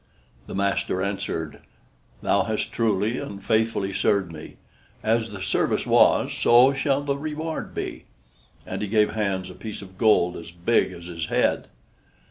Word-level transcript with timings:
The 0.47 0.55
master 0.55 1.03
answered: 1.03 1.59
"Thou 2.23 2.45
hast 2.45 2.71
truly 2.71 3.19
and 3.19 3.43
faithfully 3.43 3.93
served 3.93 4.31
me; 4.31 4.55
as 5.03 5.29
the 5.29 5.43
service 5.43 5.85
was, 5.85 6.33
so 6.33 6.73
shall 6.73 7.03
the 7.03 7.15
reward 7.15 7.75
be." 7.75 8.05
And 8.65 8.81
he 8.81 8.87
gave 8.87 9.11
Hans 9.11 9.51
a 9.51 9.53
piece 9.53 9.83
of 9.83 9.99
gold 9.99 10.35
as 10.37 10.49
big 10.49 10.91
as 10.91 11.05
his 11.05 11.27
head. 11.27 11.67